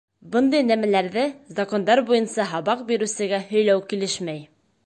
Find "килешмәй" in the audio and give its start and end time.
3.93-4.47